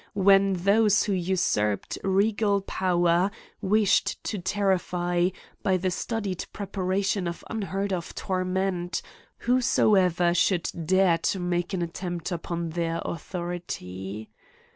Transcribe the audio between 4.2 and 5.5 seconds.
to terrify,